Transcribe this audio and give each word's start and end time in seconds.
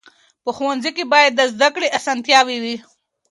په 0.43 0.49
ښوونځي 0.57 0.91
کې 0.97 1.03
باید 1.13 1.31
د 1.35 1.41
زده 1.53 1.69
کړې 1.75 1.87
اسانتیاوې 1.97 2.57
وي. 2.63 2.75